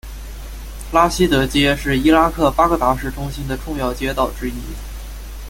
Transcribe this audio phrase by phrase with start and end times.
[0.91, 4.53] 拉希德街是伊拉克巴格达市中心的重要街道之一。